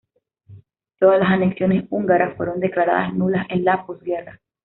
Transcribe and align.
Todas 0.97 1.19
las 1.19 1.29
anexiones 1.29 1.85
húngaras 1.91 2.35
fueron 2.35 2.59
declaradas 2.59 3.13
nulas 3.13 3.45
en 3.51 3.63
la 3.65 3.85
posguerra. 3.85 4.41